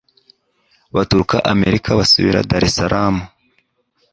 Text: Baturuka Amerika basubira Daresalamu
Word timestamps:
Baturuka 0.95 1.37
Amerika 1.53 1.89
basubira 1.99 2.45
Daresalamu 2.49 3.21